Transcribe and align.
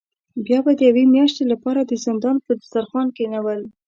بیا 0.45 0.59
به 0.65 0.71
د 0.77 0.81
یوې 0.89 1.05
میاشتې 1.15 1.43
له 1.51 1.55
پاره 1.63 1.81
د 1.85 1.93
زندان 2.05 2.35
په 2.45 2.51
دسترخوان 2.59 3.07
کینول. 3.17 3.61